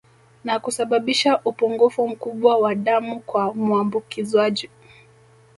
[0.43, 4.69] Na kusababisha upungufu mkubwa wa damu kwa muambukizwaji